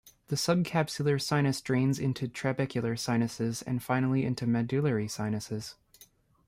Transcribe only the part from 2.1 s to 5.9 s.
trabecular sinuses and finally into medullary sinuses.